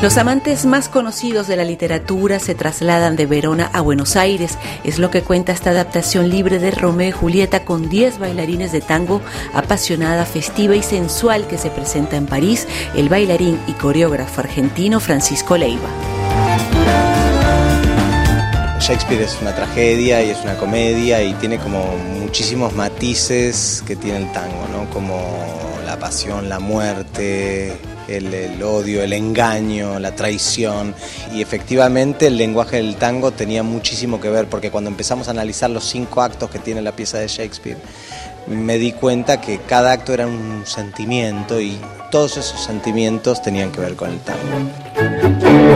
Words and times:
Los 0.00 0.16
amantes 0.16 0.64
más 0.64 0.88
conocidos 0.88 1.48
de 1.48 1.56
la 1.56 1.64
literatura 1.64 2.38
se 2.38 2.54
trasladan 2.54 3.16
de 3.16 3.26
Verona 3.26 3.68
a 3.72 3.80
Buenos 3.80 4.14
Aires. 4.14 4.56
Es 4.84 5.00
lo 5.00 5.10
que 5.10 5.22
cuenta 5.22 5.50
esta 5.50 5.70
adaptación 5.70 6.30
libre 6.30 6.60
de 6.60 6.70
Romeo 6.70 7.08
y 7.08 7.10
Julieta 7.10 7.64
con 7.64 7.88
10 7.88 8.20
bailarines 8.20 8.70
de 8.70 8.80
tango, 8.80 9.20
apasionada, 9.52 10.24
festiva 10.24 10.76
y 10.76 10.84
sensual 10.84 11.48
que 11.48 11.58
se 11.58 11.70
presenta 11.70 12.14
en 12.14 12.26
París 12.26 12.68
el 12.94 13.08
bailarín 13.08 13.58
y 13.66 13.72
coreógrafo 13.72 14.40
argentino 14.40 15.00
Francisco 15.00 15.56
Leiva. 15.56 15.88
Shakespeare 18.78 19.22
es 19.22 19.36
una 19.42 19.52
tragedia 19.52 20.22
y 20.22 20.30
es 20.30 20.40
una 20.44 20.56
comedia 20.58 21.24
y 21.24 21.34
tiene 21.34 21.58
como 21.58 21.96
muchísimos 22.20 22.72
matices 22.72 23.82
que 23.84 23.96
tiene 23.96 24.18
el 24.18 24.32
tango, 24.32 24.68
¿no? 24.72 24.88
Como 24.90 25.20
la 25.84 25.98
pasión, 25.98 26.48
la 26.48 26.60
muerte, 26.60 27.76
el, 28.08 28.62
odio, 28.62 29.02
el 29.02 29.12
engaño, 29.12 29.98
la 29.98 30.14
traición. 30.14 30.94
Y 31.32 31.42
efectivamente 31.42 32.26
el 32.26 32.36
lenguaje 32.36 32.76
del 32.76 32.96
tango 32.96 33.30
tenía 33.30 33.62
muchísimo 33.62 34.20
que 34.20 34.30
ver 34.30 34.46
porque 34.46 34.70
cuando 34.70 34.90
empezamos 34.90 35.28
a 35.28 35.32
analizar 35.32 35.70
los 35.70 35.84
cinco 35.84 36.22
actos 36.22 36.50
que 36.50 36.58
tiene 36.58 36.82
la 36.82 36.92
pieza 36.92 37.18
de 37.18 37.28
Shakespeare, 37.28 37.78
me 38.46 38.78
di 38.78 38.92
cuenta 38.92 39.40
que 39.40 39.58
cada 39.58 39.92
acto 39.92 40.14
era 40.14 40.26
un 40.26 40.62
sentimiento 40.64 41.60
y 41.60 41.78
todos 42.10 42.36
esos 42.38 42.64
sentimientos 42.64 43.42
tenían 43.42 43.70
que 43.70 43.80
ver 43.80 43.94
con 43.94 44.10
el 44.10 44.20
tango. 44.20 45.67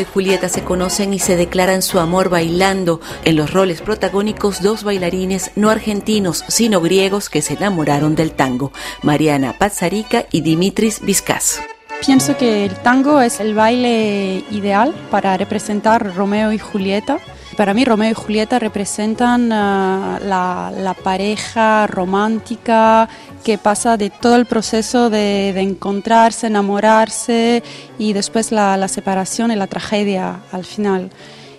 Y 0.00 0.04
Julieta 0.04 0.48
se 0.48 0.62
conocen 0.62 1.12
y 1.12 1.18
se 1.18 1.36
declaran 1.36 1.82
su 1.82 1.98
amor 1.98 2.28
bailando. 2.28 3.00
En 3.24 3.36
los 3.36 3.52
roles 3.52 3.80
protagónicos, 3.80 4.62
dos 4.62 4.84
bailarines 4.84 5.50
no 5.56 5.70
argentinos, 5.70 6.44
sino 6.48 6.80
griegos 6.80 7.28
que 7.28 7.42
se 7.42 7.54
enamoraron 7.54 8.14
del 8.14 8.32
tango, 8.32 8.72
Mariana 9.02 9.56
Pazzarica 9.58 10.26
y 10.30 10.42
Dimitris 10.42 11.00
Vizcas. 11.00 11.60
Pienso 12.04 12.36
que 12.36 12.64
el 12.64 12.74
tango 12.76 13.20
es 13.20 13.40
el 13.40 13.54
baile 13.54 14.44
ideal 14.50 14.94
para 15.10 15.36
representar 15.36 16.14
Romeo 16.14 16.52
y 16.52 16.58
Julieta 16.58 17.18
para 17.58 17.74
mí 17.74 17.84
Romeo 17.84 18.12
y 18.12 18.14
Julieta 18.14 18.60
representan 18.60 19.50
ah, 19.50 20.20
la, 20.22 20.94
pareja 21.02 21.88
romántica 21.88 23.08
que 23.42 23.58
pasa 23.58 23.96
de 23.96 24.10
todo 24.10 24.36
el 24.36 24.46
proceso 24.46 25.10
de, 25.10 25.48
encontrarse, 25.60 26.46
enamorarse 26.46 27.64
y 27.98 28.12
después 28.12 28.52
la, 28.52 28.86
separación 28.86 29.50
y 29.50 29.56
la 29.56 29.66
tragedia 29.66 30.38
al 30.52 30.64
final. 30.64 31.10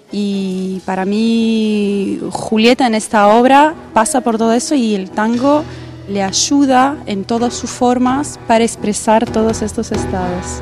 Y 0.09 0.81
para 0.85 1.03
mí 1.03 2.21
Julieta 2.31 2.87
en 2.87 2.95
esta 2.95 3.27
obra 3.27 3.73
pasa 3.93 4.21
por 4.21 4.37
todo 4.37 4.53
eso 4.53 4.75
y 4.75 4.95
el 4.95 5.11
tango 5.11 5.65
le 6.09 6.23
ayuda 6.23 6.97
en 7.05 7.23
todas 7.23 7.53
sus 7.53 7.69
formas 7.69 8.39
para 8.47 8.63
expresar 8.63 9.25
todos 9.25 9.61
estos 9.61 9.91
estados. 9.91 10.61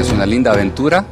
Es 0.00 0.12
una 0.12 0.26
linda 0.26 0.52
aventura 0.52 1.04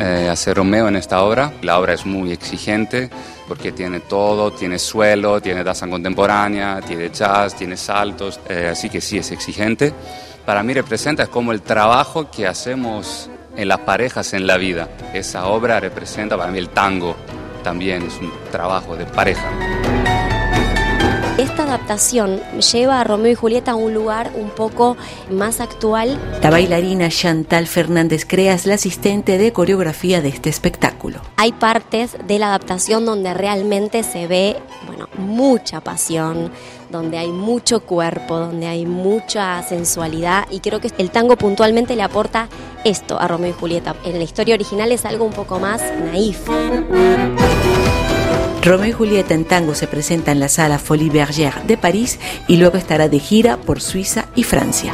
eh, 0.00 0.30
hacer 0.30 0.56
Romeo 0.56 0.88
en 0.88 0.96
esta 0.96 1.22
obra. 1.22 1.52
La 1.60 1.78
obra 1.78 1.92
es 1.92 2.06
muy 2.06 2.32
exigente 2.32 3.10
porque 3.46 3.72
tiene 3.72 4.00
todo, 4.00 4.50
tiene 4.50 4.78
suelo, 4.78 5.42
tiene 5.42 5.62
danza 5.62 5.86
contemporánea, 5.88 6.80
tiene 6.80 7.10
jazz, 7.10 7.54
tiene 7.54 7.76
saltos, 7.76 8.40
eh, 8.48 8.68
así 8.72 8.88
que 8.88 9.02
sí 9.02 9.18
es 9.18 9.30
exigente. 9.30 9.92
Para 10.46 10.62
mí 10.62 10.72
representa 10.72 11.24
es 11.24 11.28
como 11.28 11.52
el 11.52 11.60
trabajo 11.60 12.30
que 12.30 12.46
hacemos 12.46 13.28
en 13.56 13.68
las 13.68 13.80
parejas 13.80 14.32
en 14.32 14.46
la 14.46 14.56
vida. 14.56 14.88
Esa 15.12 15.46
obra 15.48 15.78
representa 15.80 16.36
para 16.38 16.50
mí 16.50 16.58
el 16.58 16.70
tango, 16.70 17.14
también 17.62 18.02
es 18.02 18.16
un 18.20 18.32
trabajo 18.50 18.96
de 18.96 19.04
pareja. 19.04 19.50
Esta 21.40 21.62
adaptación 21.62 22.38
lleva 22.70 23.00
a 23.00 23.04
Romeo 23.04 23.32
y 23.32 23.34
Julieta 23.34 23.70
a 23.70 23.74
un 23.74 23.94
lugar 23.94 24.30
un 24.34 24.50
poco 24.50 24.98
más 25.30 25.62
actual. 25.62 26.18
La 26.42 26.50
bailarina 26.50 27.08
Chantal 27.08 27.66
Fernández 27.66 28.26
Crea 28.28 28.52
es 28.52 28.66
la 28.66 28.74
asistente 28.74 29.38
de 29.38 29.50
coreografía 29.50 30.20
de 30.20 30.28
este 30.28 30.50
espectáculo. 30.50 31.22
Hay 31.38 31.52
partes 31.52 32.18
de 32.26 32.38
la 32.38 32.48
adaptación 32.48 33.06
donde 33.06 33.32
realmente 33.32 34.02
se 34.02 34.26
ve, 34.26 34.58
bueno, 34.86 35.08
mucha 35.16 35.80
pasión, 35.80 36.52
donde 36.90 37.16
hay 37.16 37.32
mucho 37.32 37.80
cuerpo, 37.80 38.38
donde 38.38 38.66
hay 38.66 38.84
mucha 38.84 39.62
sensualidad 39.62 40.46
y 40.50 40.60
creo 40.60 40.78
que 40.82 40.92
el 40.98 41.10
tango 41.10 41.36
puntualmente 41.36 41.96
le 41.96 42.02
aporta 42.02 42.50
esto 42.84 43.18
a 43.18 43.26
Romeo 43.26 43.48
y 43.48 43.54
Julieta. 43.54 43.96
En 44.04 44.18
la 44.18 44.24
historia 44.24 44.54
original 44.56 44.92
es 44.92 45.06
algo 45.06 45.24
un 45.24 45.32
poco 45.32 45.58
más 45.58 45.80
naif. 46.04 46.46
Romeo 48.62 48.88
y 48.88 48.92
Julieta 48.92 49.32
en 49.34 49.44
tango 49.44 49.74
se 49.74 49.86
presenta 49.86 50.32
en 50.32 50.40
la 50.40 50.48
sala 50.48 50.78
Folie 50.78 51.10
Bergère 51.10 51.64
de 51.66 51.78
París 51.78 52.18
y 52.46 52.56
luego 52.56 52.76
estará 52.76 53.08
de 53.08 53.18
gira 53.18 53.56
por 53.56 53.80
Suiza 53.80 54.26
y 54.34 54.42
Francia. 54.42 54.92